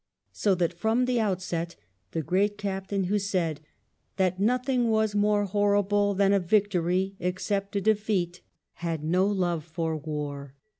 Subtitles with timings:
[0.31, 1.75] So that from the outset
[2.11, 3.61] the great captain, who said
[4.17, 8.41] that "nothing was more horrible than a victory except a defeat,"
[8.81, 10.55] had no love for war.